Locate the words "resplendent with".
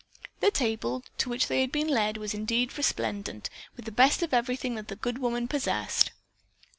2.75-3.85